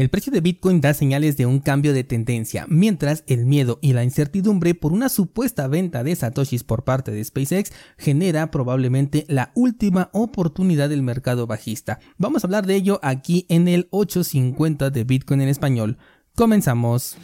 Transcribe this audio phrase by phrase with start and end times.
[0.00, 3.92] El precio de Bitcoin da señales de un cambio de tendencia, mientras el miedo y
[3.92, 9.52] la incertidumbre por una supuesta venta de satoshis por parte de SpaceX genera probablemente la
[9.54, 12.00] última oportunidad del mercado bajista.
[12.16, 15.98] Vamos a hablar de ello aquí en el 850 de Bitcoin en español.
[16.34, 17.18] Comenzamos.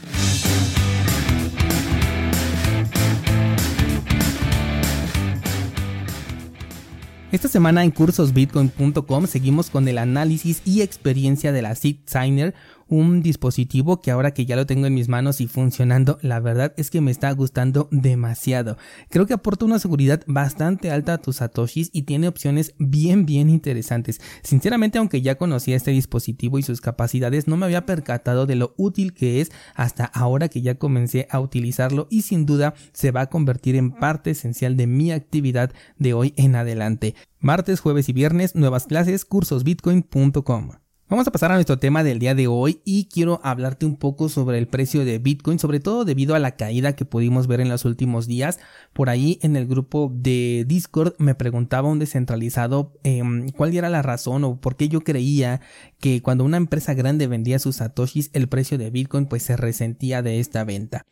[7.33, 12.55] Esta semana en cursosbitcoin.com seguimos con el análisis y experiencia de la Seed Signer,
[12.89, 16.75] un dispositivo que ahora que ya lo tengo en mis manos y funcionando, la verdad
[16.77, 18.77] es que me está gustando demasiado.
[19.11, 23.51] Creo que aporta una seguridad bastante alta a tus satoshis y tiene opciones bien bien
[23.51, 24.21] interesantes.
[24.43, 28.75] Sinceramente, aunque ya conocía este dispositivo y sus capacidades, no me había percatado de lo
[28.77, 33.23] útil que es hasta ahora que ya comencé a utilizarlo y sin duda se va
[33.23, 37.15] a convertir en parte esencial de mi actividad de hoy en adelante.
[37.41, 40.86] Martes, jueves y viernes, nuevas clases, cursosbitcoin.com.
[41.09, 44.29] Vamos a pasar a nuestro tema del día de hoy y quiero hablarte un poco
[44.29, 47.69] sobre el precio de Bitcoin, sobre todo debido a la caída que pudimos ver en
[47.69, 48.59] los últimos días.
[48.93, 54.03] Por ahí en el grupo de Discord me preguntaba un descentralizado em, cuál era la
[54.03, 55.61] razón o por qué yo creía
[56.01, 60.23] que cuando una empresa grande vendía sus satoshis el precio de Bitcoin pues se resentía
[60.23, 61.07] de esta venta.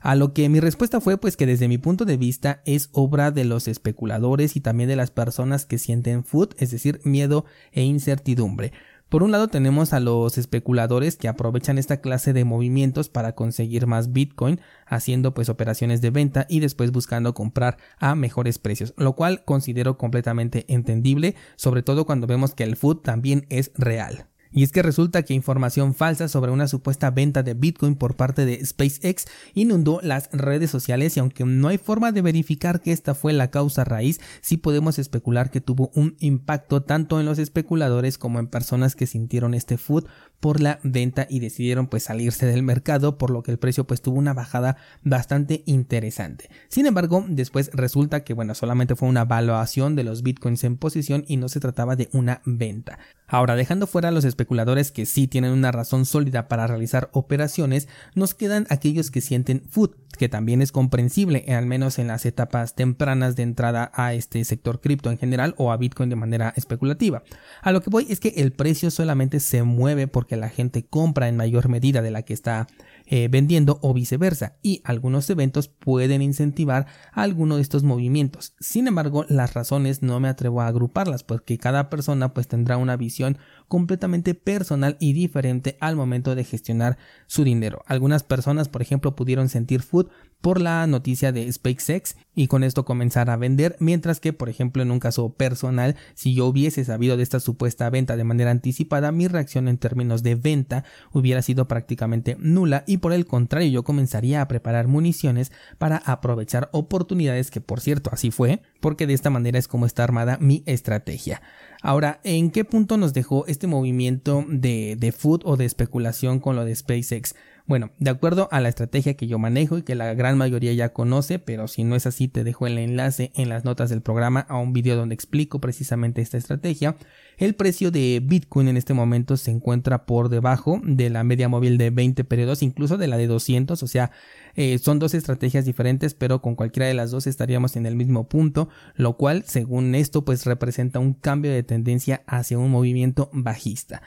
[0.00, 3.32] A lo que mi respuesta fue pues que desde mi punto de vista es obra
[3.32, 7.82] de los especuladores y también de las personas que sienten food, es decir, miedo e
[7.82, 8.72] incertidumbre.
[9.10, 13.88] Por un lado tenemos a los especuladores que aprovechan esta clase de movimientos para conseguir
[13.88, 19.16] más Bitcoin, haciendo pues operaciones de venta y después buscando comprar a mejores precios, lo
[19.16, 24.29] cual considero completamente entendible, sobre todo cuando vemos que el food también es real.
[24.52, 28.44] Y es que resulta que información falsa sobre una supuesta venta de Bitcoin por parte
[28.44, 33.14] de SpaceX inundó las redes sociales y aunque no hay forma de verificar que esta
[33.14, 38.18] fue la causa raíz, sí podemos especular que tuvo un impacto tanto en los especuladores
[38.18, 40.06] como en personas que sintieron este food
[40.40, 44.02] por la venta y decidieron pues salirse del mercado por lo que el precio pues
[44.02, 46.50] tuvo una bajada bastante interesante.
[46.68, 51.24] Sin embargo, después resulta que bueno, solamente fue una evaluación de los bitcoins en posición
[51.28, 52.98] y no se trataba de una venta.
[53.32, 57.86] Ahora, dejando fuera a los especuladores que sí tienen una razón sólida para realizar operaciones,
[58.16, 62.74] nos quedan aquellos que sienten food, que también es comprensible, al menos en las etapas
[62.74, 67.22] tempranas de entrada a este sector cripto en general o a Bitcoin de manera especulativa.
[67.62, 71.28] A lo que voy es que el precio solamente se mueve porque la gente compra
[71.28, 72.66] en mayor medida de la que está
[73.12, 78.54] eh, vendiendo o viceversa y algunos eventos pueden incentivar alguno de estos movimientos.
[78.60, 82.96] Sin embargo, las razones no me atrevo a agruparlas porque cada persona pues tendrá una
[82.96, 87.82] visión completamente personal y diferente al momento de gestionar su dinero.
[87.86, 90.06] Algunas personas, por ejemplo, pudieron sentir food
[90.40, 94.82] por la noticia de SpaceX y con esto comenzar a vender, mientras que, por ejemplo,
[94.82, 99.12] en un caso personal, si yo hubiese sabido de esta supuesta venta de manera anticipada,
[99.12, 103.82] mi reacción en términos de venta hubiera sido prácticamente nula y por el contrario yo
[103.82, 109.30] comenzaría a preparar municiones para aprovechar oportunidades que por cierto así fue, porque de esta
[109.30, 111.42] manera es como está armada mi estrategia.
[111.82, 116.56] Ahora, ¿en qué punto nos dejó este movimiento de, de food o de especulación con
[116.56, 117.34] lo de SpaceX?
[117.70, 120.92] Bueno, de acuerdo a la estrategia que yo manejo y que la gran mayoría ya
[120.92, 124.40] conoce, pero si no es así te dejo el enlace en las notas del programa
[124.40, 126.96] a un video donde explico precisamente esta estrategia,
[127.38, 131.78] el precio de Bitcoin en este momento se encuentra por debajo de la media móvil
[131.78, 134.10] de 20 periodos, incluso de la de 200, o sea,
[134.54, 138.28] eh, son dos estrategias diferentes, pero con cualquiera de las dos estaríamos en el mismo
[138.28, 144.02] punto, lo cual, según esto, pues representa un cambio de tendencia hacia un movimiento bajista.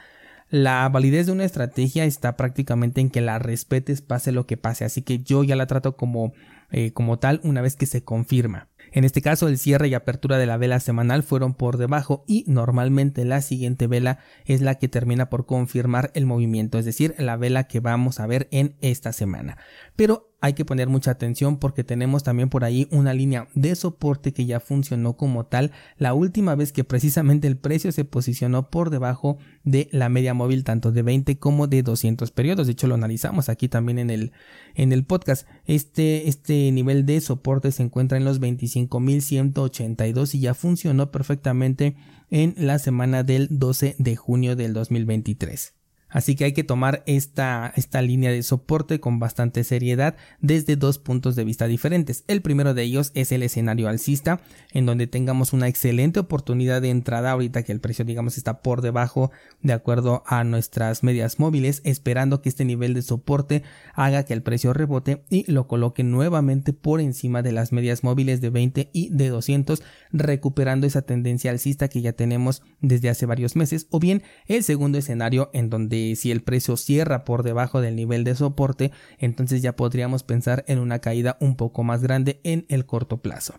[0.50, 4.84] La validez de una estrategia está prácticamente en que la respetes pase lo que pase,
[4.84, 6.32] así que yo ya la trato como,
[6.70, 8.68] eh, como tal una vez que se confirma.
[8.92, 12.44] En este caso, el cierre y apertura de la vela semanal fueron por debajo y
[12.46, 17.36] normalmente la siguiente vela es la que termina por confirmar el movimiento, es decir, la
[17.36, 19.58] vela que vamos a ver en esta semana.
[19.96, 24.34] Pero hay que poner mucha atención porque tenemos también por ahí una línea de soporte
[24.34, 28.90] que ya funcionó como tal la última vez que precisamente el precio se posicionó por
[28.90, 32.66] debajo de la media móvil tanto de 20 como de 200 periodos.
[32.66, 34.32] De hecho lo analizamos aquí también en el,
[34.74, 35.48] en el podcast.
[35.64, 41.96] Este, este nivel de soporte se encuentra en los 25.182 y ya funcionó perfectamente
[42.30, 45.72] en la semana del 12 de junio del 2023.
[46.14, 50.98] Así que hay que tomar esta, esta línea de soporte con bastante seriedad desde dos
[50.98, 52.22] puntos de vista diferentes.
[52.28, 54.40] El primero de ellos es el escenario alcista,
[54.72, 58.80] en donde tengamos una excelente oportunidad de entrada ahorita que el precio digamos está por
[58.80, 63.64] debajo de acuerdo a nuestras medias móviles, esperando que este nivel de soporte
[63.94, 68.40] haga que el precio rebote y lo coloque nuevamente por encima de las medias móviles
[68.40, 69.82] de 20 y de 200,
[70.12, 73.88] recuperando esa tendencia alcista que ya tenemos desde hace varios meses.
[73.90, 77.96] O bien el segundo escenario en donde que si el precio cierra por debajo del
[77.96, 82.66] nivel de soporte, entonces ya podríamos pensar en una caída un poco más grande en
[82.68, 83.54] el corto plazo.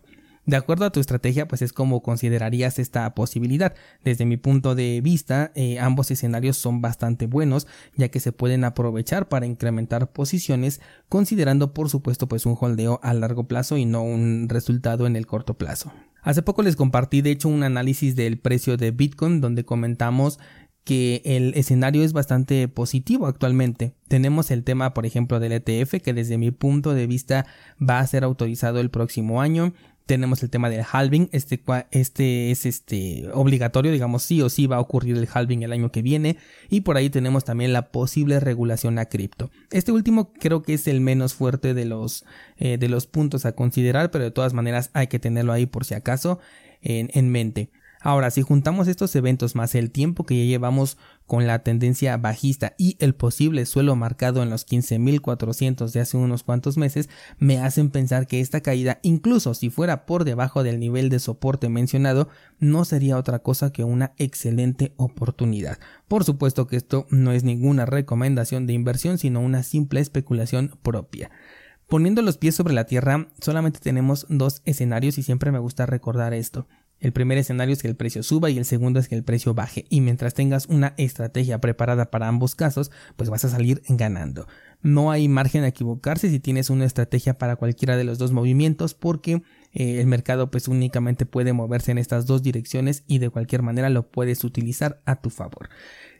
[0.45, 3.73] De acuerdo a tu estrategia, pues es como considerarías esta posibilidad.
[4.03, 7.65] Desde mi punto de vista, eh, ambos escenarios son bastante buenos,
[7.95, 13.15] ya que se pueden aprovechar para incrementar posiciones, considerando por supuesto pues un holdeo a
[13.15, 15.91] largo plazo y no un resultado en el corto plazo.
[16.21, 20.39] Hace poco les compartí de hecho un análisis del precio de Bitcoin donde comentamos
[20.85, 23.93] que el escenario es bastante positivo actualmente.
[24.07, 27.45] Tenemos el tema, por ejemplo, del ETF, que desde mi punto de vista
[27.77, 29.73] va a ser autorizado el próximo año
[30.05, 31.61] tenemos el tema del halving, este,
[31.91, 35.91] este es este obligatorio, digamos sí o sí va a ocurrir el halving el año
[35.91, 36.37] que viene
[36.69, 39.49] y por ahí tenemos también la posible regulación a cripto.
[39.71, 42.23] Este último creo que es el menos fuerte de los,
[42.57, 45.85] eh, de los puntos a considerar, pero de todas maneras hay que tenerlo ahí por
[45.85, 46.39] si acaso
[46.81, 47.71] en, en mente.
[48.05, 52.75] Ahora, si juntamos estos eventos más el tiempo que ya llevamos con la tendencia bajista
[52.77, 57.09] y el posible suelo marcado en los 15.400 de hace unos cuantos meses,
[57.39, 61.67] me hacen pensar que esta caída, incluso si fuera por debajo del nivel de soporte
[61.67, 62.29] mencionado,
[62.59, 65.79] no sería otra cosa que una excelente oportunidad.
[66.07, 71.31] Por supuesto que esto no es ninguna recomendación de inversión, sino una simple especulación propia.
[71.87, 76.35] Poniendo los pies sobre la tierra, solamente tenemos dos escenarios y siempre me gusta recordar
[76.35, 76.67] esto.
[77.05, 79.53] El primer escenario es que el precio suba y el segundo es que el precio
[79.53, 79.85] baje.
[79.91, 84.47] Y mientras tengas una estrategia preparada para ambos casos, pues vas a salir ganando.
[84.81, 88.95] No hay margen a equivocarse si tienes una estrategia para cualquiera de los dos movimientos
[88.95, 89.43] porque
[89.75, 93.89] eh, el mercado pues únicamente puede moverse en estas dos direcciones y de cualquier manera
[93.89, 95.69] lo puedes utilizar a tu favor.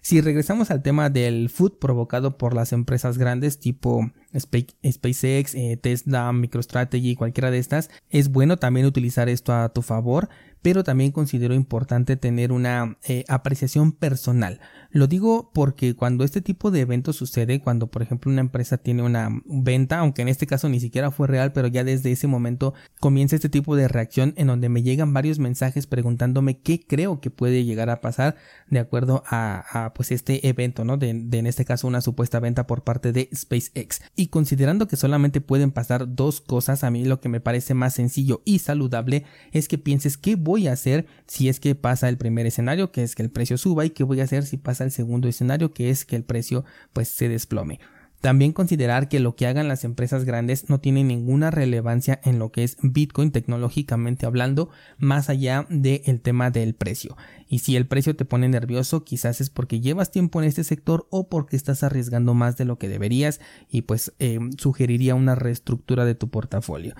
[0.05, 6.31] Si regresamos al tema del food provocado por las empresas grandes tipo SpaceX, eh, Tesla,
[6.31, 10.29] MicroStrategy, cualquiera de estas, es bueno también utilizar esto a tu favor,
[10.61, 14.59] pero también considero importante tener una eh, apreciación personal.
[14.91, 19.03] Lo digo porque cuando este tipo de eventos sucede, cuando por ejemplo una empresa tiene
[19.03, 22.73] una venta, aunque en este caso ni siquiera fue real, pero ya desde ese momento
[22.99, 27.29] comienza este tipo de reacción en donde me llegan varios mensajes preguntándome qué creo que
[27.29, 28.35] puede llegar a pasar
[28.69, 30.97] de acuerdo a, pues este evento, ¿no?
[30.97, 34.01] De, de, en este caso una supuesta venta por parte de SpaceX.
[34.15, 37.93] Y considerando que solamente pueden pasar dos cosas, a mí lo que me parece más
[37.93, 42.17] sencillo y saludable es que pienses qué voy a hacer si es que pasa el
[42.17, 44.83] primer escenario, que es que el precio suba, y qué voy a hacer si pasa
[44.83, 47.79] el segundo escenario, que es que el precio pues se desplome.
[48.21, 52.51] También considerar que lo que hagan las empresas grandes no tiene ninguna relevancia en lo
[52.51, 57.17] que es Bitcoin tecnológicamente hablando, más allá del tema del precio.
[57.47, 61.07] Y si el precio te pone nervioso, quizás es porque llevas tiempo en este sector
[61.11, 63.39] o porque estás arriesgando más de lo que deberías
[63.69, 66.95] y pues eh, sugeriría una reestructura de tu portafolio.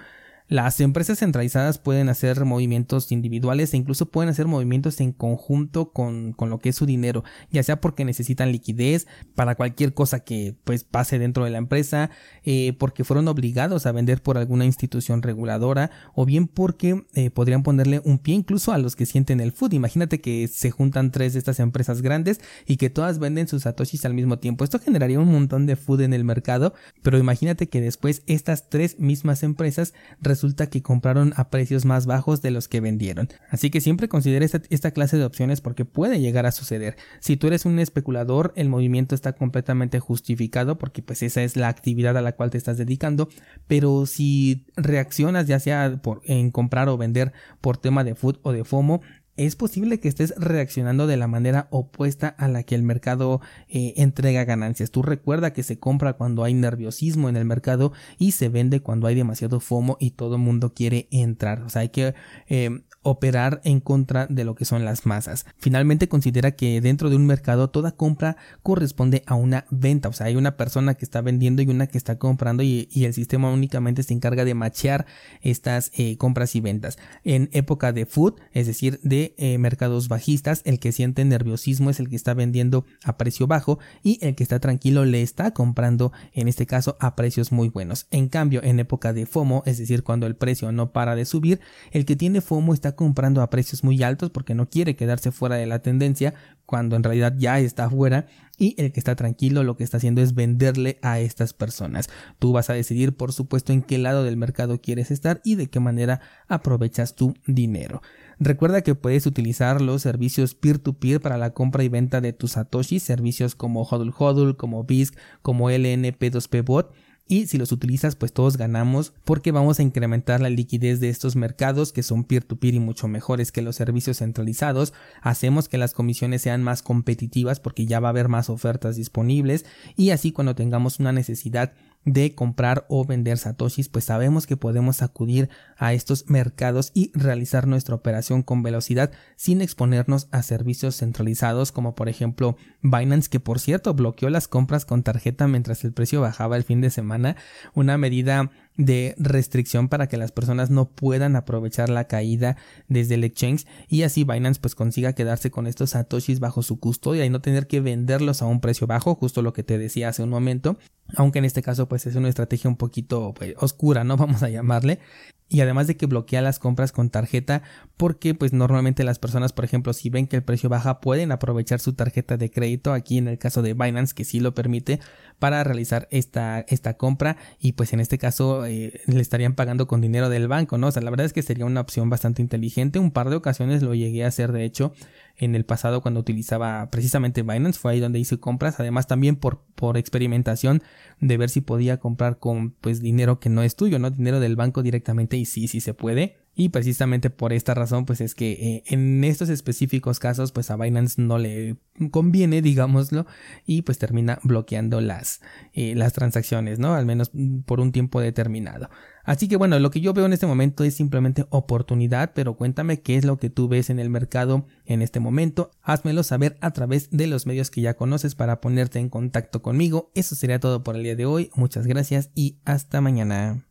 [0.48, 6.34] Las empresas centralizadas pueden hacer movimientos individuales e incluso pueden hacer movimientos en conjunto con,
[6.34, 10.56] con, lo que es su dinero, ya sea porque necesitan liquidez para cualquier cosa que
[10.64, 12.12] pues pase dentro de la empresa,
[12.44, 17.64] eh, porque fueron obligados a vender por alguna institución reguladora o bien porque eh, podrían
[17.64, 19.74] ponerle un pie incluso a los que sienten el food.
[19.74, 24.06] Imagínate que se juntan tres de estas empresas grandes y que todas venden sus satoshis
[24.06, 24.64] al mismo tiempo.
[24.64, 29.00] Esto generaría un montón de food en el mercado, pero imagínate que después estas tres
[29.00, 29.96] mismas empresas
[30.36, 33.30] resulta que compraron a precios más bajos de los que vendieron.
[33.50, 36.98] Así que siempre considera esta, clase de opciones porque puede llegar a suceder.
[37.22, 41.70] Si tú eres un especulador, el movimiento está completamente justificado porque pues esa es la
[41.70, 43.30] actividad a la cual te estás dedicando,
[43.68, 48.52] pero si reaccionas ya sea por, en comprar o vender por tema de food o
[48.52, 49.02] de FOMO,
[49.38, 53.94] es posible que estés reaccionando de la manera opuesta a la que el mercado eh,
[53.98, 54.92] entrega ganancias.
[54.92, 59.08] Tú recuerda que se compra cuando hay nerviosismo en el mercado y se vende cuando
[59.08, 61.64] hay demasiado FOMO y todo el mundo quiere entrar.
[61.64, 62.14] O sea, hay que
[62.48, 65.46] eh, operar en contra de lo que son las masas.
[65.58, 70.28] Finalmente considera que dentro de un mercado toda compra corresponde a una venta, o sea,
[70.28, 74.02] hay una persona que está vendiendo y una que está comprando y, el sistema únicamente
[74.02, 75.06] se encarga de machear
[75.42, 76.98] estas eh, compras y ventas.
[77.24, 82.00] En época de food, es decir, de eh, mercados bajistas, el que siente nerviosismo es
[82.00, 86.12] el que está vendiendo a precio bajo y el que está tranquilo le está comprando,
[86.34, 88.08] en este caso, a precios muy buenos.
[88.10, 91.60] En cambio, en época de FOMO, es decir, cuando el precio no para de subir,
[91.92, 95.56] el que tiene FOMO está comprando a precios muy altos porque no quiere quedarse fuera
[95.56, 96.34] de la tendencia
[96.66, 100.22] cuando en realidad ya está fuera y el que está tranquilo lo que está haciendo
[100.22, 102.10] es venderle a estas personas.
[102.40, 105.68] Tú vas a decidir por supuesto en qué lado del mercado quieres estar y de
[105.68, 108.02] qué manera aprovechas tu dinero.
[108.40, 113.04] Recuerda que puedes utilizar los servicios peer-to-peer para la compra y venta de tus satoshis,
[113.04, 116.94] servicios como Hodl Hodl, como BISC, como LNP2P Bot
[117.28, 121.36] y si los utilizas pues todos ganamos porque vamos a incrementar la liquidez de estos
[121.36, 126.44] mercados que son peer-to-peer y mucho mejores que los servicios centralizados, hacemos que las comisiones
[126.44, 129.66] sean más competitivas porque ya va a haber más ofertas disponibles
[129.96, 131.74] y así cuando tengamos una necesidad
[132.06, 137.68] de comprar o vender satoshis, pues sabemos que podemos acudir a estos mercados y realizar
[137.68, 143.60] nuestra operación con velocidad sin exponernos a servicios centralizados como por ejemplo Binance que por
[143.60, 147.36] cierto bloqueó las compras con tarjeta mientras el precio bajaba el fin de semana,
[147.74, 153.24] una medida de restricción para que las personas no puedan aprovechar la caída desde el
[153.24, 157.42] exchange y así Binance pues consiga quedarse con estos satoshis bajo su custodia y no
[157.42, 160.78] tener que venderlos a un precio bajo, justo lo que te decía hace un momento,
[161.16, 164.18] aunque en este caso pues es una estrategia un poquito pues, oscura, ¿no?
[164.26, 165.00] Vamos a llamarle,
[165.48, 167.62] y además de que bloquea las compras con tarjeta
[167.98, 171.80] porque pues normalmente las personas por ejemplo si ven que el precio baja pueden aprovechar
[171.80, 175.00] su tarjeta de crédito aquí en el caso de Binance que sí lo permite
[175.40, 180.02] para realizar esta, esta compra y pues en este caso eh, le estarían pagando con
[180.02, 183.00] dinero del banco no o sea la verdad es que sería una opción bastante inteligente.
[183.00, 184.94] Un par de ocasiones lo llegué a hacer de hecho
[185.38, 189.62] en el pasado cuando utilizaba precisamente Binance, fue ahí donde hice compras, además también por,
[189.76, 190.82] por experimentación
[191.20, 194.56] de ver si podía comprar con pues dinero que no es tuyo, no dinero del
[194.56, 196.46] banco directamente y sí, sí se puede.
[196.58, 200.78] Y precisamente por esta razón, pues es que eh, en estos específicos casos, pues a
[200.78, 201.76] Binance no le
[202.12, 203.26] conviene, digámoslo,
[203.66, 205.42] y pues termina bloqueando las,
[205.74, 206.94] eh, las transacciones, ¿no?
[206.94, 207.32] Al menos
[207.66, 208.90] por un tiempo determinado.
[209.26, 213.02] Así que bueno, lo que yo veo en este momento es simplemente oportunidad, pero cuéntame
[213.02, 215.72] qué es lo que tú ves en el mercado en este momento.
[215.82, 220.10] Házmelo saber a través de los medios que ya conoces para ponerte en contacto conmigo.
[220.16, 221.50] Eso sería todo por el día de hoy.
[221.56, 223.66] Muchas gracias y hasta mañana.